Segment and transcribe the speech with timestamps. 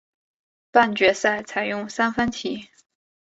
[0.71, 2.69] 半决赛采用三番棋。